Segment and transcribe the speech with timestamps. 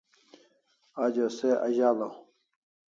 [1.03, 2.13] Ajo se azalaw